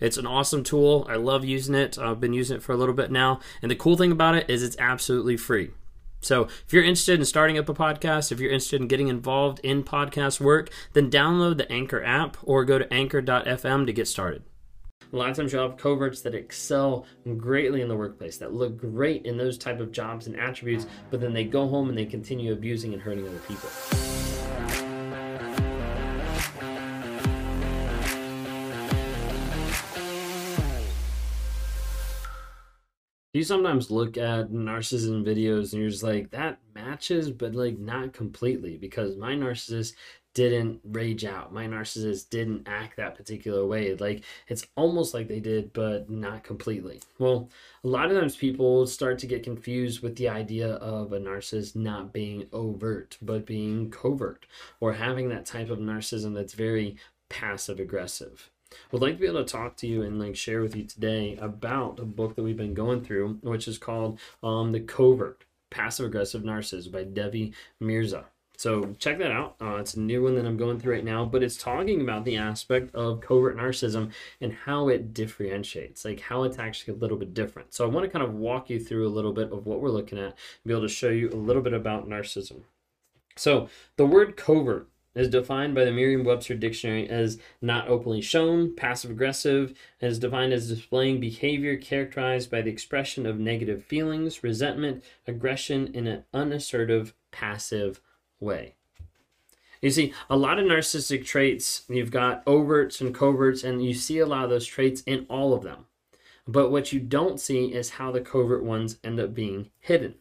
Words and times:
It's 0.00 0.16
an 0.16 0.26
awesome 0.26 0.64
tool. 0.64 1.06
I 1.08 1.16
love 1.16 1.44
using 1.44 1.74
it. 1.74 1.98
I've 1.98 2.20
been 2.20 2.32
using 2.32 2.56
it 2.56 2.62
for 2.62 2.72
a 2.72 2.76
little 2.76 2.94
bit 2.94 3.10
now. 3.10 3.40
And 3.62 3.70
the 3.70 3.76
cool 3.76 3.96
thing 3.96 4.12
about 4.12 4.34
it 4.34 4.48
is 4.48 4.62
it's 4.62 4.76
absolutely 4.78 5.36
free. 5.36 5.70
So, 6.22 6.44
if 6.44 6.72
you're 6.72 6.84
interested 6.84 7.18
in 7.18 7.24
starting 7.24 7.56
up 7.56 7.68
a 7.68 7.74
podcast, 7.74 8.30
if 8.30 8.40
you're 8.40 8.50
interested 8.50 8.80
in 8.80 8.88
getting 8.88 9.08
involved 9.08 9.58
in 9.60 9.82
podcast 9.82 10.38
work, 10.38 10.70
then 10.92 11.10
download 11.10 11.56
the 11.56 11.70
Anchor 11.72 12.04
app 12.04 12.36
or 12.42 12.64
go 12.66 12.78
to 12.78 12.92
anchor.fm 12.92 13.86
to 13.86 13.92
get 13.92 14.06
started. 14.06 14.42
A 15.12 15.16
lot 15.16 15.30
of 15.30 15.36
times 15.36 15.52
you'll 15.52 15.68
have 15.68 15.78
coverts 15.78 16.20
that 16.22 16.34
excel 16.34 17.04
greatly 17.36 17.80
in 17.80 17.88
the 17.88 17.96
workplace, 17.96 18.36
that 18.38 18.52
look 18.52 18.76
great 18.76 19.24
in 19.24 19.36
those 19.36 19.58
type 19.58 19.80
of 19.80 19.90
jobs 19.90 20.26
and 20.26 20.38
attributes, 20.38 20.86
but 21.10 21.20
then 21.20 21.32
they 21.32 21.44
go 21.44 21.66
home 21.66 21.88
and 21.88 21.98
they 21.98 22.06
continue 22.06 22.52
abusing 22.52 22.92
and 22.92 23.02
hurting 23.02 23.26
other 23.26 23.40
people. 23.48 23.70
You 33.40 33.44
sometimes 33.44 33.90
look 33.90 34.18
at 34.18 34.50
narcissism 34.50 35.24
videos 35.24 35.72
and 35.72 35.80
you're 35.80 35.88
just 35.88 36.02
like 36.02 36.30
that 36.30 36.58
matches 36.74 37.30
but 37.30 37.54
like 37.54 37.78
not 37.78 38.12
completely 38.12 38.76
because 38.76 39.16
my 39.16 39.32
narcissist 39.32 39.94
didn't 40.34 40.78
rage 40.84 41.24
out. 41.24 41.52
My 41.52 41.66
narcissist 41.66 42.28
didn't 42.28 42.68
act 42.68 42.98
that 42.98 43.16
particular 43.16 43.66
way. 43.66 43.96
Like 43.96 44.24
it's 44.46 44.66
almost 44.76 45.14
like 45.14 45.26
they 45.26 45.40
did 45.40 45.72
but 45.72 46.10
not 46.10 46.44
completely. 46.44 47.00
Well 47.18 47.48
a 47.82 47.88
lot 47.88 48.10
of 48.10 48.20
times 48.20 48.36
people 48.36 48.86
start 48.86 49.18
to 49.20 49.26
get 49.26 49.42
confused 49.42 50.02
with 50.02 50.16
the 50.16 50.28
idea 50.28 50.74
of 50.74 51.14
a 51.14 51.18
narcissist 51.18 51.74
not 51.74 52.12
being 52.12 52.46
overt 52.52 53.16
but 53.22 53.46
being 53.46 53.90
covert 53.90 54.44
or 54.80 54.92
having 54.92 55.30
that 55.30 55.46
type 55.46 55.70
of 55.70 55.78
narcissism 55.78 56.34
that's 56.34 56.52
very 56.52 56.98
passive 57.30 57.80
aggressive 57.80 58.50
would 58.90 59.02
like 59.02 59.14
to 59.14 59.20
be 59.20 59.26
able 59.26 59.44
to 59.44 59.52
talk 59.52 59.76
to 59.76 59.86
you 59.86 60.02
and 60.02 60.18
like 60.18 60.36
share 60.36 60.60
with 60.60 60.76
you 60.76 60.84
today 60.84 61.36
about 61.40 61.98
a 61.98 62.04
book 62.04 62.36
that 62.36 62.42
we've 62.42 62.56
been 62.56 62.74
going 62.74 63.02
through, 63.02 63.38
which 63.42 63.68
is 63.68 63.78
called 63.78 64.18
um, 64.42 64.72
The 64.72 64.80
Covert 64.80 65.44
Passive 65.70 66.06
Aggressive 66.06 66.42
Narcissist 66.42 66.90
by 66.92 67.04
Debbie 67.04 67.52
Mirza. 67.78 68.26
So 68.60 68.94
check 68.98 69.16
that 69.20 69.32
out. 69.32 69.56
Uh, 69.58 69.76
it's 69.76 69.94
a 69.94 70.00
new 70.00 70.22
one 70.22 70.34
that 70.34 70.44
I'm 70.44 70.58
going 70.58 70.78
through 70.78 70.92
right 70.92 71.04
now, 71.04 71.24
but 71.24 71.42
it's 71.42 71.56
talking 71.56 72.02
about 72.02 72.26
the 72.26 72.36
aspect 72.36 72.94
of 72.94 73.22
covert 73.22 73.56
narcissism 73.56 74.12
and 74.38 74.52
how 74.52 74.88
it 74.88 75.14
differentiates, 75.14 76.04
like 76.04 76.20
how 76.20 76.42
it's 76.42 76.58
actually 76.58 76.92
a 76.92 76.98
little 76.98 77.16
bit 77.16 77.32
different. 77.32 77.72
So 77.72 77.86
I 77.86 77.88
want 77.88 78.04
to 78.04 78.10
kind 78.10 78.22
of 78.22 78.34
walk 78.34 78.68
you 78.68 78.78
through 78.78 79.08
a 79.08 79.08
little 79.08 79.32
bit 79.32 79.50
of 79.50 79.64
what 79.64 79.80
we're 79.80 79.88
looking 79.88 80.18
at, 80.18 80.36
be 80.66 80.74
able 80.74 80.82
to 80.82 80.90
show 80.90 81.08
you 81.08 81.30
a 81.30 81.36
little 81.36 81.62
bit 81.62 81.72
about 81.72 82.06
narcissism. 82.06 82.60
So 83.34 83.70
the 83.96 84.04
word 84.04 84.36
covert 84.36 84.88
is 85.14 85.28
defined 85.28 85.74
by 85.74 85.84
the 85.84 85.90
Merriam-Webster 85.90 86.54
dictionary 86.54 87.08
as 87.08 87.38
not 87.60 87.88
openly 87.88 88.20
shown, 88.20 88.74
passive 88.76 89.10
aggressive, 89.10 89.74
and 90.00 90.10
is 90.10 90.18
defined 90.18 90.52
as 90.52 90.68
displaying 90.68 91.20
behavior 91.20 91.76
characterized 91.76 92.50
by 92.50 92.62
the 92.62 92.70
expression 92.70 93.26
of 93.26 93.38
negative 93.38 93.84
feelings, 93.84 94.42
resentment, 94.44 95.02
aggression 95.26 95.88
in 95.94 96.06
an 96.06 96.24
unassertive, 96.32 97.14
passive 97.32 98.00
way. 98.38 98.76
You 99.82 99.90
see, 99.90 100.12
a 100.28 100.36
lot 100.36 100.58
of 100.58 100.66
narcissistic 100.66 101.24
traits, 101.24 101.84
you've 101.88 102.10
got 102.10 102.44
overts 102.44 103.00
and 103.00 103.14
coverts, 103.14 103.64
and 103.64 103.84
you 103.84 103.94
see 103.94 104.18
a 104.18 104.26
lot 104.26 104.44
of 104.44 104.50
those 104.50 104.66
traits 104.66 105.00
in 105.02 105.26
all 105.28 105.54
of 105.54 105.62
them. 105.62 105.86
But 106.46 106.70
what 106.70 106.92
you 106.92 107.00
don't 107.00 107.40
see 107.40 107.66
is 107.66 107.90
how 107.90 108.12
the 108.12 108.20
covert 108.20 108.62
ones 108.62 108.98
end 109.02 109.18
up 109.18 109.34
being 109.34 109.70
hidden. 109.80 110.16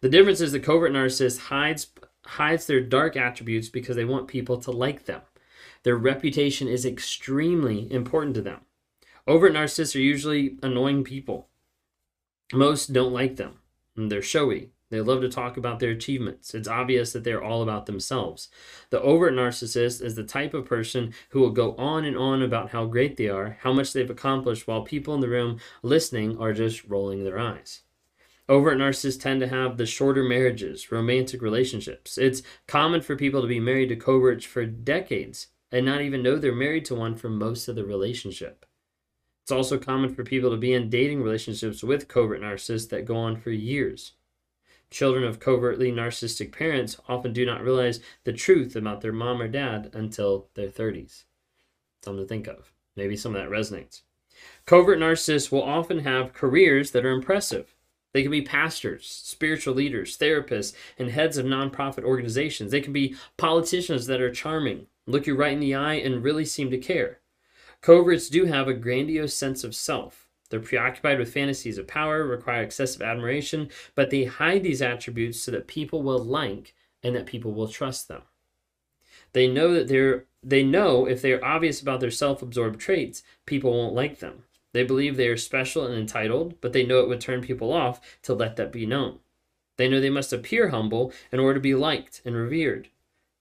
The 0.00 0.08
difference 0.08 0.40
is 0.40 0.52
the 0.52 0.60
covert 0.60 0.92
narcissist 0.92 1.38
hides 1.38 1.88
hides 2.32 2.66
their 2.66 2.80
dark 2.80 3.16
attributes 3.16 3.68
because 3.68 3.96
they 3.96 4.04
want 4.04 4.28
people 4.28 4.56
to 4.58 4.70
like 4.70 5.04
them. 5.04 5.20
Their 5.82 5.96
reputation 5.96 6.68
is 6.68 6.86
extremely 6.86 7.92
important 7.92 8.34
to 8.36 8.42
them. 8.42 8.60
Overt 9.26 9.52
narcissists 9.52 9.94
are 9.94 10.00
usually 10.00 10.56
annoying 10.62 11.04
people. 11.04 11.48
Most 12.52 12.92
don't 12.92 13.12
like 13.12 13.36
them. 13.36 13.58
They're 13.96 14.22
showy. 14.22 14.70
They 14.88 15.00
love 15.00 15.22
to 15.22 15.28
talk 15.28 15.56
about 15.56 15.78
their 15.78 15.90
achievements. 15.90 16.54
It's 16.54 16.68
obvious 16.68 17.12
that 17.12 17.24
they're 17.24 17.42
all 17.42 17.62
about 17.62 17.86
themselves. 17.86 18.48
The 18.90 19.00
overt 19.00 19.32
narcissist 19.34 20.02
is 20.02 20.14
the 20.14 20.24
type 20.24 20.52
of 20.52 20.66
person 20.66 21.14
who 21.30 21.40
will 21.40 21.50
go 21.50 21.74
on 21.76 22.04
and 22.04 22.16
on 22.16 22.42
about 22.42 22.70
how 22.70 22.86
great 22.86 23.16
they 23.16 23.28
are, 23.28 23.58
how 23.60 23.72
much 23.72 23.92
they've 23.92 24.10
accomplished, 24.10 24.66
while 24.66 24.82
people 24.82 25.14
in 25.14 25.20
the 25.20 25.28
room 25.28 25.58
listening 25.82 26.36
are 26.38 26.52
just 26.52 26.84
rolling 26.84 27.24
their 27.24 27.38
eyes. 27.38 27.81
Overt 28.52 28.76
narcissists 28.76 29.18
tend 29.18 29.40
to 29.40 29.48
have 29.48 29.78
the 29.78 29.86
shorter 29.86 30.22
marriages, 30.22 30.92
romantic 30.92 31.40
relationships. 31.40 32.18
It's 32.18 32.42
common 32.66 33.00
for 33.00 33.16
people 33.16 33.40
to 33.40 33.48
be 33.48 33.58
married 33.58 33.88
to 33.88 33.96
coverts 33.96 34.44
for 34.44 34.66
decades 34.66 35.46
and 35.70 35.86
not 35.86 36.02
even 36.02 36.22
know 36.22 36.36
they're 36.36 36.54
married 36.54 36.84
to 36.84 36.94
one 36.94 37.14
for 37.14 37.30
most 37.30 37.66
of 37.66 37.76
the 37.76 37.84
relationship. 37.86 38.66
It's 39.42 39.52
also 39.52 39.78
common 39.78 40.14
for 40.14 40.22
people 40.22 40.50
to 40.50 40.58
be 40.58 40.74
in 40.74 40.90
dating 40.90 41.22
relationships 41.22 41.82
with 41.82 42.08
covert 42.08 42.42
narcissists 42.42 42.90
that 42.90 43.06
go 43.06 43.16
on 43.16 43.36
for 43.36 43.50
years. 43.50 44.12
Children 44.90 45.24
of 45.24 45.40
covertly 45.40 45.90
narcissistic 45.90 46.52
parents 46.52 47.00
often 47.08 47.32
do 47.32 47.46
not 47.46 47.64
realize 47.64 48.00
the 48.24 48.34
truth 48.34 48.76
about 48.76 49.00
their 49.00 49.14
mom 49.14 49.40
or 49.40 49.48
dad 49.48 49.88
until 49.94 50.48
their 50.56 50.68
30s. 50.68 51.24
Something 52.04 52.24
to 52.24 52.28
think 52.28 52.48
of. 52.48 52.74
Maybe 52.96 53.16
some 53.16 53.34
of 53.34 53.40
that 53.40 53.48
resonates. 53.48 54.02
Covert 54.66 54.98
narcissists 54.98 55.50
will 55.50 55.62
often 55.62 56.00
have 56.00 56.34
careers 56.34 56.90
that 56.90 57.06
are 57.06 57.12
impressive. 57.12 57.74
They 58.12 58.22
can 58.22 58.30
be 58.30 58.42
pastors, 58.42 59.06
spiritual 59.06 59.74
leaders, 59.74 60.18
therapists, 60.18 60.74
and 60.98 61.10
heads 61.10 61.38
of 61.38 61.46
nonprofit 61.46 62.04
organizations. 62.04 62.70
They 62.70 62.80
can 62.80 62.92
be 62.92 63.16
politicians 63.36 64.06
that 64.06 64.20
are 64.20 64.30
charming, 64.30 64.86
look 65.06 65.26
you 65.26 65.34
right 65.34 65.52
in 65.52 65.60
the 65.60 65.74
eye, 65.74 65.94
and 65.94 66.22
really 66.22 66.44
seem 66.44 66.70
to 66.70 66.78
care. 66.78 67.20
Coverts 67.80 68.28
do 68.28 68.44
have 68.44 68.68
a 68.68 68.74
grandiose 68.74 69.34
sense 69.34 69.64
of 69.64 69.74
self. 69.74 70.28
They're 70.50 70.60
preoccupied 70.60 71.18
with 71.18 71.32
fantasies 71.32 71.78
of 71.78 71.86
power, 71.86 72.26
require 72.26 72.62
excessive 72.62 73.00
admiration, 73.00 73.70
but 73.94 74.10
they 74.10 74.24
hide 74.24 74.62
these 74.62 74.82
attributes 74.82 75.40
so 75.40 75.50
that 75.50 75.66
people 75.66 76.02
will 76.02 76.18
like 76.18 76.74
and 77.02 77.16
that 77.16 77.26
people 77.26 77.52
will 77.52 77.68
trust 77.68 78.08
them. 78.08 78.22
They 79.32 79.48
know 79.48 79.72
that 79.72 79.88
they're 79.88 80.26
they 80.44 80.62
know 80.62 81.06
if 81.06 81.22
they 81.22 81.32
are 81.32 81.44
obvious 81.44 81.80
about 81.80 82.00
their 82.00 82.10
self-absorbed 82.10 82.78
traits, 82.80 83.22
people 83.46 83.72
won't 83.72 83.94
like 83.94 84.18
them. 84.18 84.44
They 84.72 84.84
believe 84.84 85.16
they 85.16 85.28
are 85.28 85.36
special 85.36 85.86
and 85.86 85.94
entitled, 85.94 86.60
but 86.60 86.72
they 86.72 86.84
know 86.84 87.00
it 87.00 87.08
would 87.08 87.20
turn 87.20 87.42
people 87.42 87.72
off 87.72 88.00
to 88.22 88.34
let 88.34 88.56
that 88.56 88.72
be 88.72 88.86
known. 88.86 89.18
They 89.76 89.88
know 89.88 90.00
they 90.00 90.10
must 90.10 90.32
appear 90.32 90.68
humble 90.68 91.12
in 91.30 91.40
order 91.40 91.54
to 91.54 91.60
be 91.60 91.74
liked 91.74 92.22
and 92.24 92.34
revered. 92.34 92.88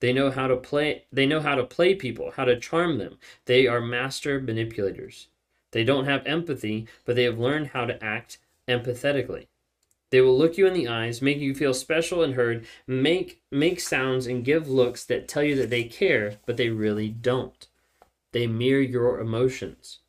They 0.02 0.14
know 0.14 0.31
how 0.31 0.47
to 0.47 0.58
play 0.58 1.06
they 1.12 1.25
know 1.25 1.40
how 1.40 1.56
to 1.56 1.64
play 1.64 1.96
people, 1.96 2.31
how 2.31 2.46
to 2.46 2.59
charm 2.59 2.97
them. 2.97 3.18
They 3.46 3.68
are 3.68 3.81
master 3.81 4.40
manipulators. 4.40 5.28
They 5.72 5.84
don't 5.84 6.06
have 6.06 6.25
empathy, 6.25 6.88
but 7.06 7.16
they 7.16 7.24
have 7.24 7.40
learned 7.40 7.68
how 7.68 7.86
to 7.86 8.03
act 8.03 8.40
empathetically. 8.68 9.48
They 10.09 10.19
will 10.19 10.38
look 10.38 10.58
you 10.58 10.68
in 10.68 10.74
the 10.74 10.90
eyes, 10.90 11.22
make 11.22 11.38
you 11.38 11.56
feel 11.56 11.74
special 11.74 12.24
and 12.24 12.34
heard, 12.34 12.66
make 12.86 13.42
make 13.52 13.80
sounds 13.80 14.28
and 14.28 14.44
give 14.44 14.68
looks 14.68 15.06
that 15.06 15.30
tell 15.30 15.44
you 15.44 15.56
that 15.56 15.69
they 15.69 15.86
care, 15.86 16.40
but 16.46 16.58
they 16.58 16.69
really 16.69 17.08
don't. 17.08 17.68
They 18.34 18.48
mirror 18.48 18.81
your 18.81 19.19
emotions 19.19 20.00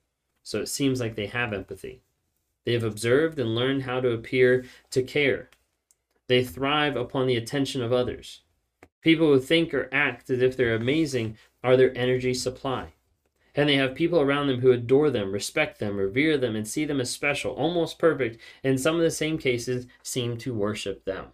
so 0.42 0.60
it 0.60 0.68
seems 0.68 1.00
like 1.00 1.14
they 1.14 1.26
have 1.26 1.52
empathy. 1.52 2.02
They 2.64 2.72
have 2.72 2.84
observed 2.84 3.38
and 3.38 3.54
learned 3.54 3.82
how 3.82 4.00
to 4.00 4.10
appear 4.10 4.64
to 4.90 5.02
care. 5.02 5.50
They 6.28 6.44
thrive 6.44 6.96
upon 6.96 7.26
the 7.26 7.36
attention 7.36 7.82
of 7.82 7.92
others. 7.92 8.42
People 9.00 9.26
who 9.26 9.40
think 9.40 9.74
or 9.74 9.88
act 9.92 10.30
as 10.30 10.40
if 10.40 10.56
they're 10.56 10.74
amazing 10.74 11.36
are 11.62 11.76
their 11.76 11.96
energy 11.96 12.34
supply. 12.34 12.92
And 13.54 13.68
they 13.68 13.76
have 13.76 13.94
people 13.94 14.20
around 14.20 14.46
them 14.46 14.60
who 14.60 14.72
adore 14.72 15.10
them, 15.10 15.32
respect 15.32 15.78
them, 15.78 15.96
revere 15.96 16.38
them, 16.38 16.56
and 16.56 16.66
see 16.66 16.84
them 16.84 17.00
as 17.00 17.10
special, 17.10 17.52
almost 17.52 17.98
perfect, 17.98 18.40
and 18.64 18.80
some 18.80 18.94
of 18.94 19.02
the 19.02 19.10
same 19.10 19.36
cases 19.36 19.86
seem 20.02 20.38
to 20.38 20.54
worship 20.54 21.04
them. 21.04 21.26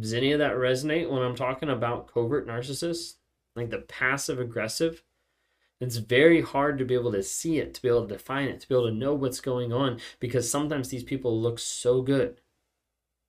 Does 0.00 0.12
any 0.12 0.32
of 0.32 0.38
that 0.40 0.54
resonate 0.54 1.10
when 1.10 1.22
I'm 1.22 1.36
talking 1.36 1.70
about 1.70 2.12
covert 2.12 2.46
narcissists? 2.46 3.14
Like 3.56 3.70
the 3.70 3.78
passive 3.78 4.40
aggressive? 4.40 5.02
It's 5.80 5.96
very 5.96 6.40
hard 6.40 6.78
to 6.78 6.84
be 6.84 6.94
able 6.94 7.12
to 7.12 7.22
see 7.22 7.58
it, 7.58 7.74
to 7.74 7.82
be 7.82 7.88
able 7.88 8.06
to 8.06 8.14
define 8.14 8.48
it, 8.48 8.60
to 8.60 8.68
be 8.68 8.74
able 8.74 8.88
to 8.88 8.94
know 8.94 9.14
what's 9.14 9.40
going 9.40 9.72
on 9.72 10.00
because 10.20 10.50
sometimes 10.50 10.88
these 10.88 11.04
people 11.04 11.40
look 11.40 11.58
so 11.58 12.02
good. 12.02 12.40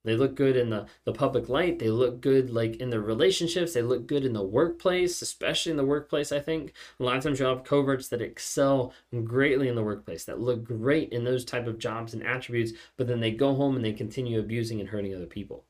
They 0.06 0.16
look 0.16 0.36
good 0.36 0.56
in 0.56 0.70
the, 0.70 0.86
the 1.04 1.14
public 1.14 1.50
light. 1.50 1.80
They 1.80 1.90
look 1.90 2.22
good 2.22 2.52
like 2.52 2.76
in 2.76 2.92
their 2.92 3.02
relationships. 3.02 3.74
They 3.74 3.82
look 3.82 4.06
good 4.06 4.24
in 4.24 4.34
the 4.34 4.44
workplace, 4.44 5.22
especially 5.24 5.72
in 5.72 5.78
the 5.78 5.84
workplace, 5.84 6.32
I 6.32 6.40
think. 6.40 6.74
A 7.00 7.04
lot 7.04 7.18
of 7.18 7.24
times 7.24 7.40
you'll 7.40 7.56
have 7.56 7.66
coverts 7.66 8.08
that 8.10 8.22
excel 8.22 8.94
greatly 9.24 9.68
in 9.68 9.76
the 9.76 9.84
workplace, 9.84 10.24
that 10.26 10.40
look 10.40 10.64
great 10.64 11.12
in 11.12 11.24
those 11.24 11.44
type 11.44 11.66
of 11.66 11.80
jobs 11.80 12.14
and 12.14 12.24
attributes, 12.24 12.74
but 12.98 13.08
then 13.08 13.20
they 13.20 13.32
go 13.32 13.56
home 13.56 13.76
and 13.76 13.84
they 13.84 13.94
continue 13.94 14.40
abusing 14.40 14.80
and 14.80 14.90
hurting 14.90 15.16
other 15.16 15.26
people. 15.26 15.66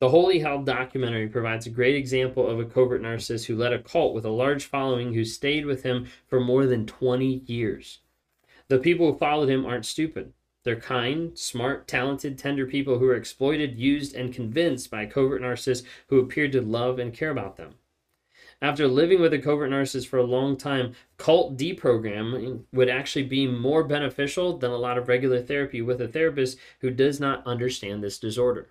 The 0.00 0.08
Holy 0.08 0.40
Hell 0.40 0.64
documentary 0.64 1.28
provides 1.28 1.66
a 1.66 1.70
great 1.70 1.94
example 1.94 2.48
of 2.48 2.58
a 2.58 2.64
covert 2.64 3.00
narcissist 3.00 3.46
who 3.46 3.56
led 3.56 3.72
a 3.72 3.78
cult 3.78 4.12
with 4.12 4.24
a 4.24 4.30
large 4.30 4.64
following 4.64 5.14
who 5.14 5.24
stayed 5.24 5.66
with 5.66 5.84
him 5.84 6.08
for 6.26 6.40
more 6.40 6.66
than 6.66 6.84
20 6.84 7.44
years. 7.46 8.00
The 8.66 8.80
people 8.80 9.12
who 9.12 9.18
followed 9.18 9.48
him 9.48 9.64
aren't 9.64 9.86
stupid. 9.86 10.32
They're 10.64 10.80
kind, 10.80 11.38
smart, 11.38 11.86
talented, 11.86 12.38
tender 12.38 12.66
people 12.66 12.98
who 12.98 13.06
are 13.06 13.14
exploited, 13.14 13.78
used, 13.78 14.16
and 14.16 14.34
convinced 14.34 14.90
by 14.90 15.02
a 15.02 15.06
covert 15.06 15.42
narcissist 15.42 15.84
who 16.08 16.18
appeared 16.18 16.52
to 16.52 16.60
love 16.60 16.98
and 16.98 17.14
care 17.14 17.30
about 17.30 17.56
them. 17.56 17.74
After 18.60 18.88
living 18.88 19.20
with 19.20 19.32
a 19.32 19.38
covert 19.38 19.70
narcissist 19.70 20.08
for 20.08 20.18
a 20.18 20.24
long 20.24 20.56
time, 20.56 20.94
cult 21.18 21.56
deprogramming 21.56 22.64
would 22.72 22.88
actually 22.88 23.26
be 23.26 23.46
more 23.46 23.84
beneficial 23.84 24.58
than 24.58 24.72
a 24.72 24.76
lot 24.76 24.98
of 24.98 25.06
regular 25.06 25.40
therapy 25.40 25.82
with 25.82 26.00
a 26.00 26.08
therapist 26.08 26.58
who 26.80 26.90
does 26.90 27.20
not 27.20 27.46
understand 27.46 28.02
this 28.02 28.18
disorder. 28.18 28.70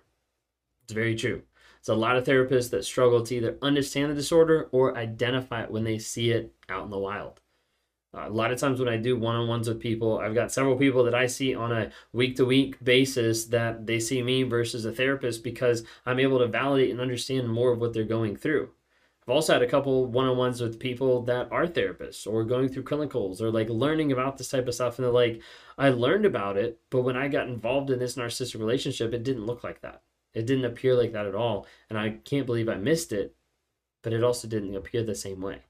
It's 0.84 0.92
very 0.92 1.14
true. 1.14 1.42
It's 1.80 1.88
a 1.88 1.94
lot 1.94 2.16
of 2.16 2.24
therapists 2.24 2.70
that 2.70 2.84
struggle 2.84 3.22
to 3.22 3.34
either 3.34 3.58
understand 3.60 4.10
the 4.10 4.14
disorder 4.14 4.68
or 4.72 4.96
identify 4.96 5.62
it 5.64 5.70
when 5.70 5.84
they 5.84 5.98
see 5.98 6.30
it 6.30 6.54
out 6.68 6.84
in 6.84 6.90
the 6.90 6.98
wild. 6.98 7.40
Uh, 8.14 8.28
a 8.28 8.30
lot 8.30 8.52
of 8.52 8.58
times 8.58 8.78
when 8.78 8.88
I 8.88 8.96
do 8.96 9.18
one 9.18 9.34
on 9.34 9.48
ones 9.48 9.68
with 9.68 9.80
people, 9.80 10.18
I've 10.18 10.34
got 10.34 10.52
several 10.52 10.76
people 10.76 11.04
that 11.04 11.14
I 11.14 11.26
see 11.26 11.54
on 11.54 11.72
a 11.72 11.90
week 12.12 12.36
to 12.36 12.44
week 12.44 12.82
basis 12.82 13.46
that 13.46 13.86
they 13.86 13.98
see 13.98 14.22
me 14.22 14.44
versus 14.44 14.84
a 14.84 14.92
therapist 14.92 15.42
because 15.42 15.84
I'm 16.06 16.20
able 16.20 16.38
to 16.38 16.46
validate 16.46 16.90
and 16.90 17.00
understand 17.00 17.48
more 17.48 17.72
of 17.72 17.80
what 17.80 17.92
they're 17.92 18.04
going 18.04 18.36
through. 18.36 18.70
I've 19.26 19.34
also 19.34 19.54
had 19.54 19.62
a 19.62 19.66
couple 19.66 20.06
one 20.06 20.26
on 20.26 20.36
ones 20.36 20.60
with 20.60 20.78
people 20.78 21.22
that 21.22 21.50
are 21.50 21.66
therapists 21.66 22.26
or 22.26 22.44
going 22.44 22.68
through 22.68 22.84
clinicals 22.84 23.40
or 23.40 23.50
like 23.50 23.70
learning 23.70 24.12
about 24.12 24.36
this 24.36 24.50
type 24.50 24.68
of 24.68 24.74
stuff. 24.74 24.98
And 24.98 25.04
they're 25.04 25.12
like, 25.12 25.40
I 25.78 25.88
learned 25.88 26.26
about 26.26 26.56
it, 26.58 26.78
but 26.90 27.02
when 27.02 27.16
I 27.16 27.28
got 27.28 27.48
involved 27.48 27.90
in 27.90 27.98
this 27.98 28.16
narcissistic 28.16 28.60
relationship, 28.60 29.12
it 29.12 29.24
didn't 29.24 29.46
look 29.46 29.64
like 29.64 29.80
that. 29.80 30.02
It 30.34 30.46
didn't 30.46 30.64
appear 30.64 30.94
like 30.94 31.12
that 31.12 31.26
at 31.26 31.34
all. 31.34 31.66
And 31.88 31.98
I 31.98 32.10
can't 32.24 32.46
believe 32.46 32.68
I 32.68 32.74
missed 32.74 33.12
it, 33.12 33.34
but 34.02 34.12
it 34.12 34.22
also 34.22 34.48
didn't 34.48 34.74
appear 34.74 35.02
the 35.02 35.14
same 35.14 35.40
way. 35.40 35.60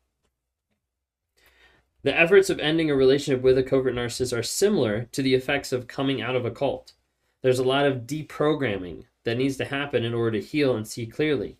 The 2.02 2.18
efforts 2.18 2.50
of 2.50 2.58
ending 2.58 2.90
a 2.90 2.96
relationship 2.96 3.42
with 3.42 3.56
a 3.56 3.62
covert 3.62 3.94
narcissist 3.94 4.36
are 4.36 4.42
similar 4.42 5.04
to 5.12 5.22
the 5.22 5.34
effects 5.34 5.72
of 5.72 5.86
coming 5.86 6.20
out 6.20 6.36
of 6.36 6.44
a 6.44 6.50
cult. 6.50 6.92
There's 7.40 7.58
a 7.58 7.64
lot 7.64 7.86
of 7.86 8.02
deprogramming 8.06 9.04
that 9.24 9.38
needs 9.38 9.56
to 9.56 9.64
happen 9.64 10.04
in 10.04 10.12
order 10.12 10.38
to 10.38 10.46
heal 10.46 10.76
and 10.76 10.86
see 10.86 11.06
clearly. 11.06 11.56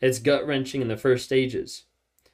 It's 0.00 0.18
gut 0.18 0.46
wrenching 0.46 0.82
in 0.82 0.88
the 0.88 0.96
first 0.96 1.24
stages. 1.24 1.84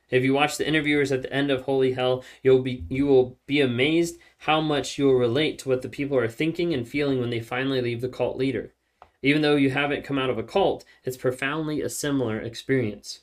If 0.09 0.25
you 0.25 0.35
watch 0.35 0.57
the 0.57 0.67
interviewers 0.67 1.13
at 1.13 1.23
the 1.23 1.33
end 1.33 1.51
of 1.51 1.63
Holy 1.63 1.93
Hell, 1.93 2.25
you'll 2.43 2.63
be 2.63 2.85
you 2.89 3.07
will 3.07 3.39
be 3.47 3.61
amazed 3.61 4.19
how 4.39 4.61
much 4.61 4.99
you 4.99 5.07
will 5.07 5.15
relate 5.15 5.59
to 5.61 5.69
what 5.69 5.83
the 5.83 5.89
people 5.89 6.17
are 6.19 6.29
thinking 6.29 6.75
and 6.75 6.89
feeling 6.89 7.21
when 7.21 7.31
they 7.31 7.41
finally 7.41 7.81
leave 7.81 8.01
the 8.01 8.09
cult 8.09 8.37
leader. 8.37 8.75
Even 9.23 9.43
though 9.43 9.57
you 9.57 9.71
haven't 9.71 10.05
come 10.05 10.19
out 10.19 10.31
of 10.31 10.39
a 10.39 10.43
cult, 10.43 10.85
it's 11.05 11.17
profoundly 11.17 11.83
a 11.83 11.89
similar 11.89 12.39
experience. 12.39 13.21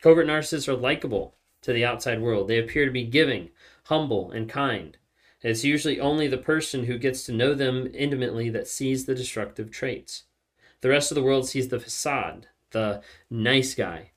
Covert 0.00 0.26
narcissists 0.26 0.68
are 0.68 0.76
likable 0.76 1.36
to 1.62 1.72
the 1.72 1.84
outside 1.84 2.20
world. 2.20 2.48
They 2.48 2.58
appear 2.58 2.86
to 2.86 2.92
be 2.92 3.04
giving, 3.04 3.50
humble, 3.84 4.30
and 4.30 4.48
kind. 4.48 4.96
It's 5.42 5.64
usually 5.64 6.00
only 6.00 6.26
the 6.26 6.38
person 6.38 6.84
who 6.84 6.96
gets 6.96 7.24
to 7.26 7.32
know 7.32 7.54
them 7.54 7.90
intimately 7.92 8.48
that 8.50 8.66
sees 8.66 9.04
the 9.04 9.14
destructive 9.14 9.70
traits. 9.70 10.24
The 10.80 10.88
rest 10.88 11.10
of 11.10 11.16
the 11.16 11.22
world 11.22 11.46
sees 11.46 11.68
the 11.68 11.80
facade, 11.80 12.48
the 12.70 13.02
nice 13.30 13.74
guy. 13.74 14.12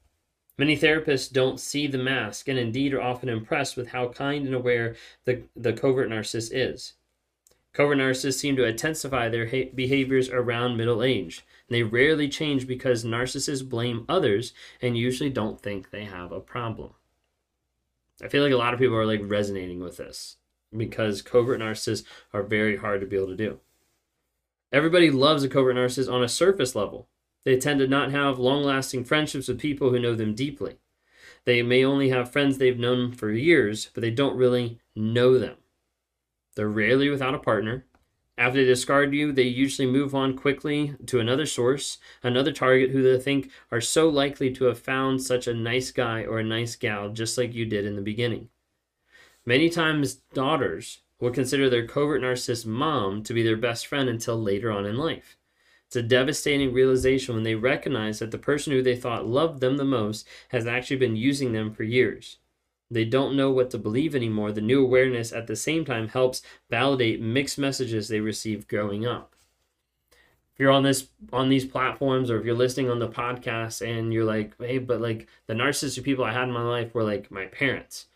Many 0.58 0.78
therapists 0.78 1.32
don't 1.32 1.60
see 1.60 1.86
the 1.86 1.98
mask 1.98 2.48
and 2.48 2.58
indeed 2.58 2.94
are 2.94 3.02
often 3.02 3.30
impressed 3.30 3.78
with 3.78 3.90
how 3.90 4.10
kind 4.10 4.46
and 4.46 4.56
aware 4.56 4.96
the, 5.26 5.44
the 5.56 5.74
covert 5.74 6.10
narcissist 6.10 6.50
is. 6.54 6.94
Covert 7.78 8.00
narcissists 8.00 8.40
seem 8.40 8.56
to 8.56 8.66
intensify 8.66 9.30
their 9.30 9.50
ha- 9.50 9.70
behaviors 9.76 10.30
around 10.30 10.78
middle 10.78 11.04
age. 11.04 11.46
They 11.70 11.84
rarely 11.84 12.28
change 12.28 12.66
because 12.66 13.06
narcissists 13.06 13.70
blame 13.70 14.04
others 14.10 14.52
and 14.82 14.98
usually 14.98 15.30
don't 15.30 15.62
think 15.62 15.92
they 15.92 16.06
have 16.06 16.32
a 16.32 16.40
problem. 16.40 16.94
I 18.20 18.30
feel 18.30 18.42
like 18.42 18.52
a 18.52 18.58
lot 18.58 18.74
of 18.74 18.80
people 18.80 18.96
are 18.96 19.06
like 19.06 19.22
resonating 19.24 19.80
with 19.80 19.98
this 19.98 20.38
because 20.76 21.22
covert 21.22 21.60
narcissists 21.60 22.04
are 22.34 22.42
very 22.42 22.78
hard 22.78 23.00
to 23.02 23.06
be 23.06 23.16
able 23.16 23.28
to 23.28 23.36
do. 23.36 23.60
Everybody 24.74 25.12
loves 25.12 25.44
a 25.44 25.48
covert 25.48 25.76
narcissist 25.76 26.12
on 26.12 26.24
a 26.24 26.28
surface 26.28 26.74
level. 26.74 27.08
They 27.44 27.58
tend 27.58 27.80
to 27.82 27.88
not 27.88 28.10
have 28.10 28.40
long 28.40 28.64
lasting 28.64 29.04
friendships 29.04 29.50
with 29.50 29.60
people 29.60 29.92
who 29.92 30.00
know 30.00 30.16
them 30.16 30.34
deeply. 30.34 30.80
They 31.46 31.62
may 31.62 31.86
only 31.86 32.10
have 32.10 32.32
friends 32.32 32.58
they've 32.58 32.80
known 32.80 33.12
for 33.12 33.30
years, 33.32 33.92
but 33.94 34.02
they 34.02 34.10
don't 34.10 34.36
really 34.36 34.80
know 34.96 35.38
them. 35.38 35.58
They're 36.58 36.68
rarely 36.68 37.10
without 37.10 37.36
a 37.36 37.40
partner. 37.40 37.86
After 38.36 38.60
they 38.60 38.66
discard 38.66 39.14
you, 39.14 39.32
they 39.32 39.44
usually 39.44 39.88
move 39.88 40.16
on 40.16 40.36
quickly 40.36 40.96
to 41.06 41.20
another 41.20 41.46
source, 41.46 42.00
another 42.24 42.52
target 42.52 42.90
who 42.90 43.04
they 43.04 43.20
think 43.20 43.52
are 43.72 43.80
so 43.80 44.10
likely 44.10 44.52
to 44.54 44.66
have 44.66 44.80
found 44.80 45.22
such 45.22 45.46
a 45.46 45.54
nice 45.54 45.92
guy 45.92 46.24
or 46.24 46.40
a 46.40 46.44
nice 46.44 46.76
gal 46.76 47.10
just 47.10 47.38
like 47.38 47.54
you 47.54 47.68
did 47.68 47.86
in 47.86 47.96
the 47.96 48.02
beginning. 48.02 48.50
Many 49.46 49.70
times, 49.70 50.16
daughters 50.34 51.02
will 51.20 51.30
consider 51.30 51.70
their 51.70 51.86
covert 51.86 52.24
narcissist 52.24 52.66
mom 52.66 53.22
to 53.22 53.36
be 53.36 53.44
their 53.44 53.56
best 53.56 53.86
friend 53.86 54.10
until 54.10 54.42
later 54.42 54.72
on 54.72 54.88
in 54.88 54.98
life. 54.98 55.38
It's 55.86 55.96
a 55.96 56.02
devastating 56.02 56.74
realization 56.74 57.36
when 57.36 57.44
they 57.44 57.54
recognize 57.54 58.18
that 58.18 58.32
the 58.32 58.40
person 58.40 58.74
who 58.74 58.82
they 58.82 58.96
thought 58.96 59.28
loved 59.28 59.62
them 59.62 59.78
the 59.78 59.86
most 59.86 60.28
has 60.50 60.66
actually 60.66 60.98
been 60.98 61.16
using 61.16 61.54
them 61.54 61.72
for 61.72 61.84
years. 61.84 62.40
They 62.90 63.06
don't 63.06 63.36
know 63.36 63.52
what 63.52 63.70
to 63.72 63.78
believe 63.78 64.16
anymore. 64.16 64.52
The 64.52 64.62
new 64.62 64.84
awareness 64.84 65.34
at 65.34 65.48
the 65.48 65.56
same 65.56 65.84
time 65.84 66.08
helps 66.08 66.42
validate 66.70 67.22
mixed 67.22 67.58
messages 67.58 68.08
they 68.08 68.20
received 68.20 68.68
growing 68.68 69.06
up. 69.06 69.36
If 70.12 70.62
you're 70.62 70.72
on 70.72 70.84
this 70.84 71.10
on 71.32 71.50
these 71.50 71.66
platforms 71.66 72.32
or 72.32 72.40
if 72.40 72.46
you're 72.46 72.56
listening 72.56 72.90
on 72.90 73.00
the 73.00 73.10
podcast 73.10 73.88
and 73.88 74.12
you're 74.12 74.26
like, 74.26 74.54
hey, 74.60 74.80
but 74.80 75.02
like 75.02 75.28
the 75.46 75.54
narcissistic 75.54 76.04
people 76.04 76.26
I 76.26 76.34
had 76.34 76.48
in 76.48 76.52
my 76.52 76.64
life 76.64 76.96
were 76.96 77.04
like 77.04 77.30
my 77.30 77.46
parents. 77.46 78.08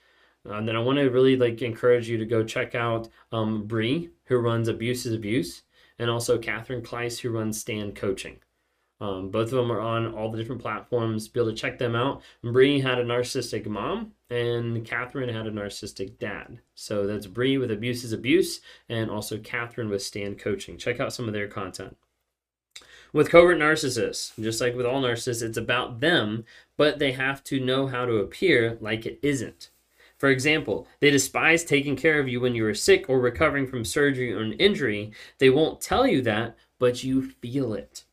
Uh, 0.50 0.60
then 0.62 0.76
I 0.76 0.80
want 0.80 0.98
to 0.98 1.10
really 1.10 1.36
like 1.36 1.62
encourage 1.62 2.10
you 2.10 2.18
to 2.18 2.26
go 2.26 2.44
check 2.44 2.74
out 2.74 3.10
um, 3.32 3.68
Bree, 3.68 4.10
who 4.26 4.38
runs 4.38 4.68
Abuse 4.68 5.06
is 5.06 5.14
Abuse, 5.14 5.62
and 6.00 6.10
also 6.10 6.40
Catherine 6.40 6.82
Kleiss, 6.82 7.20
who 7.20 7.30
runs 7.30 7.60
Stand 7.60 7.96
Coaching. 7.96 8.40
Um, 9.02 9.30
both 9.30 9.48
of 9.48 9.58
them 9.58 9.72
are 9.72 9.82
on 9.82 10.14
all 10.14 10.30
the 10.30 10.38
different 10.38 10.62
platforms. 10.62 11.28
Be 11.28 11.40
able 11.40 11.50
to 11.50 11.56
check 11.58 11.80
them 11.80 11.96
out. 11.96 12.22
Bree 12.44 12.80
had 12.80 13.00
a 13.00 13.04
narcissistic 13.04 13.66
mom, 13.66 14.12
and 14.30 14.86
Catherine 14.86 15.34
had 15.34 15.48
a 15.48 15.52
narcissistic 15.52 16.20
dad. 16.20 16.60
So 16.76 17.08
that's 17.08 17.26
Bree 17.26 17.58
with 17.58 17.72
Abuse 17.72 18.04
is 18.04 18.14
Abuse, 18.14 18.62
and 18.88 19.10
also 19.10 19.40
Catherine 19.40 19.90
with 19.90 20.04
Stand 20.04 20.38
Coaching. 20.38 20.78
Check 20.78 21.00
out 21.00 21.14
some 21.14 21.28
of 21.28 21.34
their 21.34 21.48
content. 21.48 21.98
With 23.12 23.32
covert 23.32 23.58
narcissists, 23.58 24.40
just 24.42 24.62
like 24.62 24.76
with 24.76 24.86
all 24.86 25.02
narcissists, 25.02 25.42
it's 25.42 25.58
about 25.58 26.00
them, 26.00 26.46
but 26.78 27.00
they 27.00 27.12
have 27.14 27.44
to 27.46 27.60
know 27.60 27.88
how 27.88 28.06
to 28.06 28.18
appear 28.18 28.78
like 28.80 29.08
it 29.08 29.20
isn't. 29.24 29.72
For 30.20 30.30
example, 30.30 30.88
they 31.00 31.10
despise 31.10 31.64
taking 31.64 31.96
care 31.96 32.20
of 32.20 32.28
you 32.28 32.40
when 32.40 32.54
you 32.54 32.68
are 32.68 32.76
sick 32.76 33.10
or 33.10 33.20
recovering 33.20 33.66
from 33.66 33.84
surgery 33.84 34.32
or 34.32 34.42
an 34.42 34.54
injury. 34.54 35.12
They 35.40 35.50
won't 35.50 35.82
tell 35.82 36.06
you 36.06 36.22
that, 36.22 36.56
but 36.78 37.04
you 37.04 37.24
feel 37.24 37.74
it. 37.74 38.04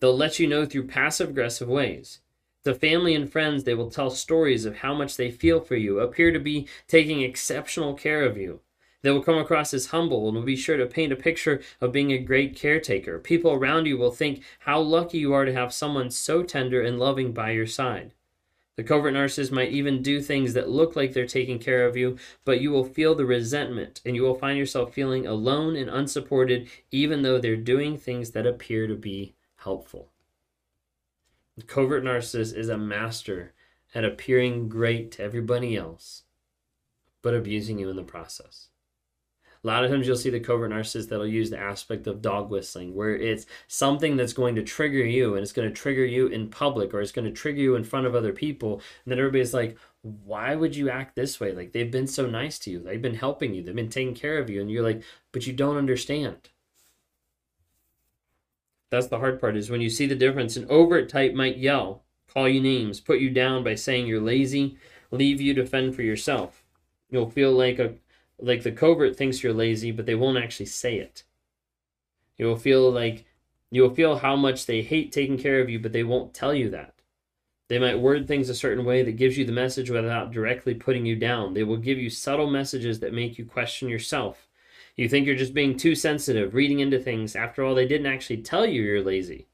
They'll 0.00 0.16
let 0.16 0.38
you 0.38 0.46
know 0.46 0.66
through 0.66 0.88
passive 0.88 1.30
aggressive 1.30 1.68
ways. 1.68 2.20
To 2.64 2.74
family 2.74 3.14
and 3.14 3.30
friends, 3.30 3.64
they 3.64 3.74
will 3.74 3.90
tell 3.90 4.10
stories 4.10 4.64
of 4.64 4.78
how 4.78 4.92
much 4.92 5.16
they 5.16 5.30
feel 5.30 5.60
for 5.60 5.76
you, 5.76 6.00
appear 6.00 6.32
to 6.32 6.40
be 6.40 6.66
taking 6.88 7.22
exceptional 7.22 7.94
care 7.94 8.24
of 8.24 8.36
you. 8.36 8.60
They 9.02 9.12
will 9.12 9.22
come 9.22 9.38
across 9.38 9.72
as 9.72 9.86
humble 9.86 10.26
and 10.26 10.36
will 10.36 10.42
be 10.42 10.56
sure 10.56 10.76
to 10.76 10.84
paint 10.84 11.12
a 11.12 11.16
picture 11.16 11.62
of 11.80 11.92
being 11.92 12.10
a 12.10 12.18
great 12.18 12.56
caretaker. 12.56 13.20
People 13.20 13.52
around 13.52 13.86
you 13.86 13.96
will 13.96 14.10
think 14.10 14.42
how 14.58 14.80
lucky 14.80 15.18
you 15.18 15.32
are 15.32 15.44
to 15.44 15.52
have 15.52 15.72
someone 15.72 16.10
so 16.10 16.42
tender 16.42 16.82
and 16.82 16.98
loving 16.98 17.32
by 17.32 17.52
your 17.52 17.68
side. 17.68 18.14
The 18.76 18.82
covert 18.82 19.14
narcissist 19.14 19.52
might 19.52 19.70
even 19.70 20.02
do 20.02 20.20
things 20.20 20.54
that 20.54 20.68
look 20.68 20.96
like 20.96 21.12
they're 21.12 21.24
taking 21.24 21.60
care 21.60 21.86
of 21.86 21.96
you, 21.96 22.18
but 22.44 22.60
you 22.60 22.72
will 22.72 22.84
feel 22.84 23.14
the 23.14 23.24
resentment 23.24 24.00
and 24.04 24.16
you 24.16 24.22
will 24.22 24.34
find 24.34 24.58
yourself 24.58 24.92
feeling 24.92 25.24
alone 25.24 25.76
and 25.76 25.88
unsupported, 25.88 26.68
even 26.90 27.22
though 27.22 27.38
they're 27.38 27.56
doing 27.56 27.96
things 27.96 28.32
that 28.32 28.44
appear 28.44 28.88
to 28.88 28.96
be 28.96 29.35
helpful. 29.66 30.12
The 31.56 31.64
covert 31.64 32.04
narcissist 32.04 32.54
is 32.54 32.68
a 32.68 32.78
master 32.78 33.52
at 33.96 34.04
appearing 34.04 34.68
great 34.68 35.10
to 35.12 35.24
everybody 35.24 35.76
else, 35.76 36.22
but 37.20 37.34
abusing 37.34 37.80
you 37.80 37.90
in 37.90 37.96
the 37.96 38.04
process. 38.04 38.68
A 39.64 39.66
lot 39.66 39.82
of 39.82 39.90
times 39.90 40.06
you'll 40.06 40.16
see 40.16 40.30
the 40.30 40.38
covert 40.38 40.70
narcissist 40.70 41.08
that'll 41.08 41.26
use 41.26 41.50
the 41.50 41.58
aspect 41.58 42.06
of 42.06 42.22
dog 42.22 42.48
whistling, 42.48 42.94
where 42.94 43.16
it's 43.16 43.46
something 43.66 44.16
that's 44.16 44.32
going 44.32 44.54
to 44.54 44.62
trigger 44.62 45.04
you 45.04 45.34
and 45.34 45.42
it's 45.42 45.52
going 45.52 45.68
to 45.68 45.74
trigger 45.74 46.04
you 46.04 46.28
in 46.28 46.48
public 46.48 46.94
or 46.94 47.00
it's 47.00 47.10
going 47.10 47.24
to 47.24 47.32
trigger 47.32 47.60
you 47.60 47.74
in 47.74 47.82
front 47.82 48.06
of 48.06 48.14
other 48.14 48.32
people. 48.32 48.74
And 49.04 49.10
then 49.10 49.18
everybody's 49.18 49.52
like, 49.52 49.76
why 50.02 50.54
would 50.54 50.76
you 50.76 50.90
act 50.90 51.16
this 51.16 51.40
way? 51.40 51.50
Like 51.50 51.72
they've 51.72 51.90
been 51.90 52.06
so 52.06 52.26
nice 52.26 52.60
to 52.60 52.70
you, 52.70 52.78
they've 52.78 53.02
been 53.02 53.16
helping 53.16 53.52
you, 53.52 53.64
they've 53.64 53.74
been 53.74 53.88
taking 53.88 54.14
care 54.14 54.38
of 54.38 54.48
you. 54.48 54.60
And 54.60 54.70
you're 54.70 54.84
like, 54.84 55.02
but 55.32 55.44
you 55.44 55.52
don't 55.52 55.76
understand 55.76 56.50
That's 58.90 59.08
the 59.08 59.18
hard 59.18 59.40
part 59.40 59.56
is 59.56 59.70
when 59.70 59.80
you 59.80 59.90
see 59.90 60.06
the 60.06 60.14
difference. 60.14 60.56
An 60.56 60.66
overt 60.68 61.08
type 61.08 61.34
might 61.34 61.58
yell, 61.58 62.04
call 62.32 62.48
you 62.48 62.60
names, 62.60 63.00
put 63.00 63.18
you 63.18 63.30
down 63.30 63.64
by 63.64 63.74
saying 63.74 64.06
you're 64.06 64.20
lazy, 64.20 64.78
leave 65.10 65.40
you 65.40 65.54
to 65.54 65.66
fend 65.66 65.94
for 65.94 66.02
yourself. 66.02 66.64
You'll 67.10 67.30
feel 67.30 67.52
like 67.52 67.78
a 67.78 67.94
like 68.38 68.62
the 68.62 68.72
covert 68.72 69.16
thinks 69.16 69.42
you're 69.42 69.54
lazy, 69.54 69.90
but 69.90 70.04
they 70.04 70.14
won't 70.14 70.38
actually 70.38 70.66
say 70.66 70.96
it. 70.96 71.24
You'll 72.36 72.56
feel 72.56 72.90
like 72.90 73.24
you'll 73.70 73.94
feel 73.94 74.18
how 74.18 74.36
much 74.36 74.66
they 74.66 74.82
hate 74.82 75.10
taking 75.10 75.38
care 75.38 75.60
of 75.60 75.70
you, 75.70 75.78
but 75.78 75.92
they 75.92 76.04
won't 76.04 76.34
tell 76.34 76.54
you 76.54 76.70
that. 76.70 76.94
They 77.68 77.78
might 77.78 77.98
word 77.98 78.28
things 78.28 78.48
a 78.48 78.54
certain 78.54 78.84
way 78.84 79.02
that 79.02 79.16
gives 79.16 79.36
you 79.36 79.44
the 79.44 79.52
message 79.52 79.90
without 79.90 80.30
directly 80.30 80.74
putting 80.74 81.04
you 81.04 81.16
down. 81.16 81.54
They 81.54 81.64
will 81.64 81.78
give 81.78 81.98
you 81.98 82.10
subtle 82.10 82.48
messages 82.48 83.00
that 83.00 83.12
make 83.12 83.38
you 83.38 83.44
question 83.44 83.88
yourself. 83.88 84.45
You 84.96 85.08
think 85.08 85.26
you're 85.26 85.36
just 85.36 85.54
being 85.54 85.76
too 85.76 85.94
sensitive, 85.94 86.54
reading 86.54 86.80
into 86.80 86.98
things. 86.98 87.36
After 87.36 87.62
all, 87.62 87.74
they 87.74 87.86
didn't 87.86 88.06
actually 88.06 88.38
tell 88.38 88.64
you 88.64 88.82
you're 88.82 89.02
lazy. 89.02 89.46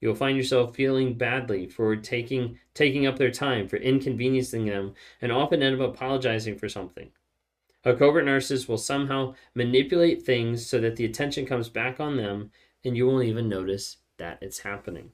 You'll 0.00 0.16
find 0.16 0.36
yourself 0.36 0.74
feeling 0.74 1.14
badly 1.14 1.66
for 1.66 1.96
taking 1.96 2.58
taking 2.74 3.06
up 3.06 3.16
their 3.16 3.30
time, 3.30 3.68
for 3.68 3.76
inconveniencing 3.76 4.66
them, 4.66 4.94
and 5.22 5.32
often 5.32 5.62
end 5.62 5.80
up 5.80 5.94
apologizing 5.94 6.58
for 6.58 6.68
something. 6.68 7.10
A 7.84 7.94
covert 7.94 8.24
narcissist 8.24 8.68
will 8.68 8.78
somehow 8.78 9.36
manipulate 9.54 10.22
things 10.22 10.66
so 10.66 10.80
that 10.80 10.96
the 10.96 11.04
attention 11.04 11.46
comes 11.46 11.68
back 11.68 12.00
on 12.00 12.16
them 12.16 12.50
and 12.84 12.96
you 12.96 13.06
won't 13.06 13.26
even 13.26 13.48
notice 13.48 13.98
that 14.18 14.38
it's 14.42 14.58
happening. 14.60 15.12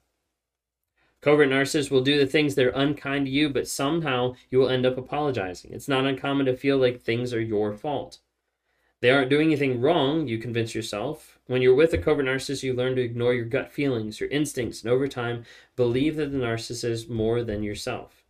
Covert 1.21 1.51
narcissists 1.51 1.91
will 1.91 2.01
do 2.01 2.19
the 2.19 2.27
things 2.27 2.55
that 2.55 2.67
are 2.67 2.71
unkind 2.71 3.27
to 3.27 3.31
you, 3.31 3.51
but 3.51 3.69
somehow 3.69 4.35
you 4.51 4.59
will 4.59 4.71
end 4.71 4.87
up 4.87 4.97
apologizing. 4.97 5.73
It's 5.73 5.87
not 5.87 6.07
uncommon 6.07 6.47
to 6.47 6.57
feel 6.57 6.79
like 6.79 7.01
things 7.01 7.35
are 7.35 7.41
your 7.41 7.75
fault. 7.75 8.19
They 9.03 9.11
aren't 9.11 9.31
doing 9.31 9.49
anything 9.49 9.81
wrong, 9.81 10.29
you 10.29 10.39
convince 10.39 10.77
yourself. 10.77 11.41
When 11.49 11.61
you're 11.61 11.75
with 11.75 11.93
a 11.93 11.99
covert 11.99 12.25
narcissist, 12.25 12.63
you 12.63 12.73
learn 12.73 12.95
to 12.95 13.03
ignore 13.03 13.35
your 13.35 13.45
gut 13.45 13.73
feelings, 13.73 14.21
your 14.21 14.29
instincts, 14.31 14.83
and 14.83 14.93
over 14.93 15.09
time, 15.09 15.45
believe 15.75 16.15
that 16.17 16.31
the 16.31 16.39
narcissist 16.39 16.85
is 16.85 17.09
more 17.09 17.43
than 17.43 17.65
yourself. 17.65 18.23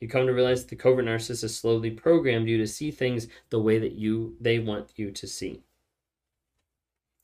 You 0.00 0.08
come 0.08 0.26
to 0.28 0.32
realize 0.32 0.62
that 0.62 0.70
the 0.70 0.76
covert 0.76 1.04
narcissist 1.04 1.42
has 1.42 1.56
slowly 1.56 1.90
programmed 1.90 2.48
you 2.48 2.58
to 2.58 2.66
see 2.68 2.92
things 2.92 3.26
the 3.50 3.60
way 3.60 3.80
that 3.80 3.92
you 3.92 4.36
they 4.40 4.60
want 4.60 4.92
you 4.94 5.10
to 5.10 5.26
see. 5.26 5.64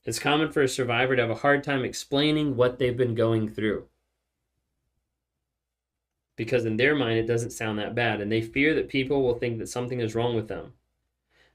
It's 0.03 0.19
common 0.19 0.51
for 0.51 0.61
a 0.61 0.67
survivor 0.67 1.15
to 1.15 1.21
have 1.21 1.31
a 1.31 1.35
hard 1.35 1.63
time 1.63 1.85
explaining 1.85 2.57
what 2.57 2.77
they've 2.77 2.97
been 2.97 3.15
going 3.15 3.47
through 3.47 3.87
because 6.35 6.65
in 6.65 6.77
their 6.77 6.95
mind 6.95 7.17
it 7.17 7.27
doesn't 7.27 7.51
sound 7.51 7.79
that 7.79 7.95
bad, 7.95 8.21
and 8.21 8.31
they 8.31 8.41
fear 8.41 8.73
that 8.73 8.89
people 8.89 9.23
will 9.23 9.35
think 9.35 9.57
that 9.59 9.69
something 9.69 9.99
is 9.99 10.15
wrong 10.15 10.35
with 10.35 10.47
them. 10.47 10.73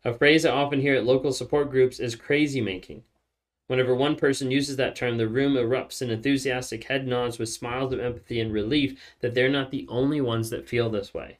A 0.04 0.14
phrase 0.14 0.46
I 0.46 0.50
often 0.50 0.80
hear 0.80 0.94
at 0.94 1.04
local 1.04 1.32
support 1.32 1.70
groups 1.70 2.00
is 2.00 2.16
crazy 2.16 2.60
making. 2.60 3.04
Whenever 3.66 3.94
one 3.94 4.16
person 4.16 4.50
uses 4.50 4.76
that 4.76 4.96
term, 4.96 5.18
the 5.18 5.28
room 5.28 5.54
erupts 5.54 6.00
in 6.00 6.10
enthusiastic 6.10 6.84
head 6.84 7.06
nods 7.06 7.38
with 7.38 7.50
smiles 7.50 7.92
of 7.92 8.00
empathy 8.00 8.40
and 8.40 8.52
relief 8.52 8.98
that 9.20 9.34
they're 9.34 9.50
not 9.50 9.70
the 9.70 9.86
only 9.88 10.20
ones 10.20 10.50
that 10.50 10.68
feel 10.68 10.88
this 10.88 11.12
way. 11.12 11.38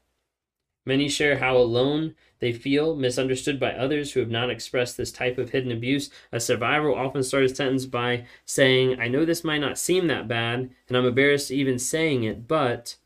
Many 0.87 1.09
share 1.09 1.38
how 1.38 1.57
alone 1.57 2.14
they 2.38 2.52
feel, 2.52 2.95
misunderstood 2.95 3.59
by 3.59 3.73
others 3.73 4.12
who 4.12 4.21
have 4.21 4.31
not 4.31 4.50
expressed 4.50 4.97
this 4.97 5.11
type 5.11 5.38
of 5.38 5.50
hidden 5.50 5.73
abuse. 5.73 6.11
A 6.31 6.38
survivor 6.38 6.88
will 6.88 6.99
often 6.99 7.23
start 7.23 7.45
a 7.45 7.49
sentence 7.49 7.87
by 7.87 8.26
saying, 8.45 9.00
I 9.00 9.09
know 9.09 9.25
this 9.25 9.43
might 9.43 9.59
not 9.59 9.79
seem 9.79 10.07
that 10.07 10.29
bad, 10.29 10.71
and 10.88 10.97
I'm 10.97 11.07
embarrassed 11.07 11.50
even 11.50 11.79
saying 11.79 12.25
it, 12.25 12.47
but 12.47 12.97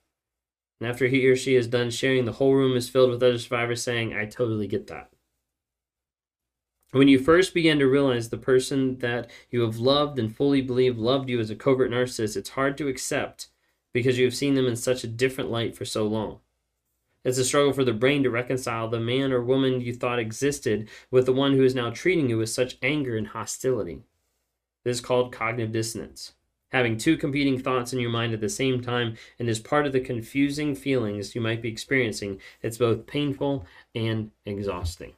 and 0.81 0.91
after 0.91 1.07
he 1.07 1.27
or 1.27 1.37
she 1.37 1.55
is 1.55 1.67
done 1.69 1.91
sharing, 1.91 2.25
the 2.25 2.33
whole 2.33 2.55
room 2.55 2.77
is 2.77 2.89
filled 2.89 3.11
with 3.11 3.23
other 3.23 3.39
survivors 3.39 3.83
saying, 3.83 4.13
I 4.13 4.27
totally 4.27 4.67
get 4.67 4.89
that. 4.89 5.14
When 6.95 7.09
you 7.09 7.19
first 7.19 7.55
begin 7.55 7.81
to 7.81 7.89
realize 7.89 8.29
the 8.29 8.37
person 8.37 8.99
that 8.99 9.29
you 9.51 9.63
have 9.63 9.79
loved 9.79 10.17
and 10.17 10.33
fully 10.33 10.61
believed 10.61 10.97
loved 10.97 11.29
you 11.29 11.41
as 11.41 11.51
a 11.51 11.57
covert 11.57 11.91
narcissist, 11.91 12.37
it's 12.37 12.51
hard 12.51 12.79
to 12.79 12.87
accept 12.87 13.49
because 13.93 14.17
you 14.17 14.25
have 14.27 14.35
seen 14.37 14.55
them 14.55 14.69
in 14.69 14.77
such 14.77 15.03
a 15.03 15.09
different 15.09 15.51
light 15.51 15.77
for 15.77 15.85
so 15.85 16.07
long. 16.07 16.39
It's 17.25 17.37
a 17.37 17.45
struggle 17.45 17.73
for 17.73 17.83
the 17.83 17.93
brain 17.93 18.23
to 18.23 18.31
reconcile 18.31 18.87
the 18.87 19.01
man 19.01 19.33
or 19.33 19.43
woman 19.43 19.81
you 19.81 19.93
thought 19.93 20.21
existed 20.21 20.89
with 21.11 21.27
the 21.27 21.33
one 21.33 21.55
who 21.55 21.65
is 21.65 21.75
now 21.75 21.91
treating 21.91 22.31
you 22.31 22.39
with 22.39 22.51
such 22.51 22.79
anger 22.81 23.17
and 23.17 23.27
hostility. 23.27 24.05
This 24.85 24.99
is 24.99 25.05
called 25.05 25.33
cognitive 25.33 25.73
dissonance 25.73 26.35
having 26.71 26.97
two 26.97 27.17
competing 27.17 27.57
thoughts 27.57 27.93
in 27.93 28.01
your 28.01 28.11
mind 28.11 28.35
at 28.35 28.41
the 28.41 28.49
same 28.49 28.81
time 28.81 29.17
and 29.39 29.49
is 29.49 29.61
part 29.61 29.87
of 29.87 29.93
the 29.93 30.01
confusing 30.01 30.75
feelings 30.75 31.33
you 31.33 31.41
might 31.41 31.63
be 31.63 31.69
experiencing. 31.69 32.41
It's 32.63 32.79
both 32.79 33.07
painful 33.07 33.65
and 33.95 34.33
exhausting. 34.45 35.15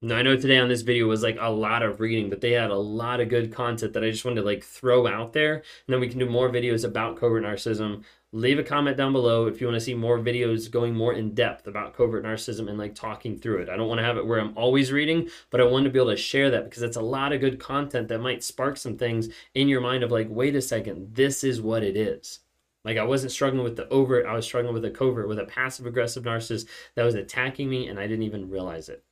Now, 0.00 0.16
I 0.16 0.22
know 0.22 0.36
today 0.36 0.58
on 0.58 0.68
this 0.68 0.82
video 0.82 1.08
was 1.08 1.24
like 1.24 1.38
a 1.40 1.50
lot 1.50 1.82
of 1.82 1.98
reading, 1.98 2.30
but 2.30 2.40
they 2.40 2.52
had 2.52 2.70
a 2.70 2.76
lot 2.76 3.20
of 3.20 3.28
good 3.28 3.52
content 3.52 3.94
that 3.94 4.04
I 4.04 4.10
just 4.10 4.24
wanted 4.24 4.42
to 4.42 4.46
like 4.46 4.62
throw 4.62 5.08
out 5.08 5.32
there. 5.32 5.54
And 5.54 5.64
then 5.88 6.00
we 6.00 6.08
can 6.08 6.20
do 6.20 6.30
more 6.30 6.48
videos 6.48 6.84
about 6.84 7.16
covert 7.16 7.42
narcissism 7.42 8.04
leave 8.32 8.58
a 8.58 8.62
comment 8.62 8.96
down 8.96 9.12
below 9.12 9.46
if 9.46 9.60
you 9.60 9.66
want 9.66 9.76
to 9.76 9.84
see 9.84 9.94
more 9.94 10.18
videos 10.18 10.70
going 10.70 10.94
more 10.94 11.14
in 11.14 11.34
depth 11.34 11.66
about 11.66 11.94
covert 11.94 12.24
narcissism 12.24 12.68
and 12.68 12.78
like 12.78 12.94
talking 12.94 13.38
through 13.38 13.58
it. 13.58 13.68
I 13.70 13.76
don't 13.76 13.88
want 13.88 14.00
to 14.00 14.04
have 14.04 14.18
it 14.18 14.26
where 14.26 14.38
I'm 14.38 14.56
always 14.56 14.92
reading, 14.92 15.28
but 15.50 15.60
I 15.60 15.64
want 15.64 15.84
to 15.84 15.90
be 15.90 15.98
able 15.98 16.10
to 16.10 16.16
share 16.16 16.50
that 16.50 16.64
because 16.64 16.82
it's 16.82 16.96
a 16.96 17.02
lot 17.02 17.32
of 17.32 17.40
good 17.40 17.58
content 17.58 18.08
that 18.08 18.20
might 18.20 18.44
spark 18.44 18.76
some 18.76 18.98
things 18.98 19.28
in 19.54 19.68
your 19.68 19.80
mind 19.80 20.02
of 20.04 20.10
like, 20.10 20.26
wait 20.28 20.54
a 20.54 20.60
second, 20.60 21.14
this 21.14 21.42
is 21.42 21.60
what 21.60 21.82
it 21.82 21.96
is. 21.96 22.40
Like 22.84 22.98
I 22.98 23.04
wasn't 23.04 23.32
struggling 23.32 23.64
with 23.64 23.76
the 23.76 23.88
overt, 23.88 24.26
I 24.26 24.34
was 24.34 24.44
struggling 24.44 24.74
with 24.74 24.84
a 24.84 24.90
covert, 24.90 25.28
with 25.28 25.38
a 25.38 25.44
passive 25.44 25.86
aggressive 25.86 26.24
narcissist 26.24 26.66
that 26.96 27.04
was 27.04 27.14
attacking 27.14 27.70
me 27.70 27.88
and 27.88 27.98
I 27.98 28.06
didn't 28.06 28.24
even 28.24 28.50
realize 28.50 28.90
it. 28.90 29.04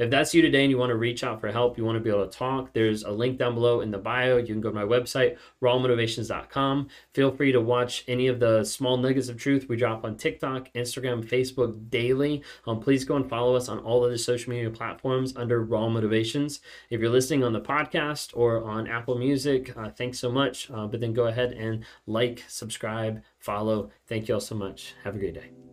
If 0.00 0.08
that's 0.08 0.32
you 0.34 0.40
today 0.40 0.62
and 0.62 0.70
you 0.70 0.78
want 0.78 0.88
to 0.88 0.96
reach 0.96 1.22
out 1.22 1.42
for 1.42 1.52
help, 1.52 1.76
you 1.76 1.84
want 1.84 1.96
to 1.96 2.00
be 2.00 2.08
able 2.08 2.26
to 2.26 2.38
talk, 2.38 2.72
there's 2.72 3.02
a 3.02 3.10
link 3.10 3.36
down 3.36 3.52
below 3.52 3.82
in 3.82 3.90
the 3.90 3.98
bio. 3.98 4.38
You 4.38 4.46
can 4.46 4.62
go 4.62 4.70
to 4.70 4.74
my 4.74 4.82
website, 4.82 5.36
rawmotivations.com. 5.62 6.88
Feel 7.12 7.30
free 7.30 7.52
to 7.52 7.60
watch 7.60 8.04
any 8.08 8.26
of 8.26 8.40
the 8.40 8.64
small 8.64 8.96
nuggets 8.96 9.28
of 9.28 9.36
truth 9.36 9.68
we 9.68 9.76
drop 9.76 10.06
on 10.06 10.16
TikTok, 10.16 10.72
Instagram, 10.72 11.22
Facebook 11.22 11.90
daily. 11.90 12.42
Um, 12.66 12.80
please 12.80 13.04
go 13.04 13.16
and 13.16 13.28
follow 13.28 13.54
us 13.54 13.68
on 13.68 13.78
all 13.80 14.02
of 14.02 14.10
the 14.10 14.16
social 14.16 14.48
media 14.48 14.70
platforms 14.70 15.36
under 15.36 15.62
Raw 15.62 15.90
Motivations. 15.90 16.60
If 16.88 17.02
you're 17.02 17.10
listening 17.10 17.44
on 17.44 17.52
the 17.52 17.60
podcast 17.60 18.30
or 18.32 18.64
on 18.64 18.88
Apple 18.88 19.18
Music, 19.18 19.76
uh, 19.76 19.90
thanks 19.90 20.18
so 20.18 20.32
much. 20.32 20.70
Uh, 20.70 20.86
but 20.86 21.00
then 21.00 21.12
go 21.12 21.26
ahead 21.26 21.52
and 21.52 21.84
like, 22.06 22.42
subscribe, 22.48 23.22
follow. 23.38 23.90
Thank 24.06 24.28
you 24.28 24.34
all 24.34 24.40
so 24.40 24.54
much. 24.54 24.94
Have 25.04 25.16
a 25.16 25.18
great 25.18 25.34
day. 25.34 25.69